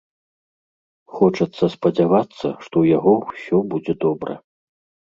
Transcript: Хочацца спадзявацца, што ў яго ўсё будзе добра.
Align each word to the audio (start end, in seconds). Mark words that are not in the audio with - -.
Хочацца 1.17 1.63
спадзявацца, 1.75 2.35
што 2.63 2.69
ў 2.69 2.85
яго 2.97 3.13
ўсё 3.29 3.57
будзе 3.77 3.93
добра. 4.09 4.33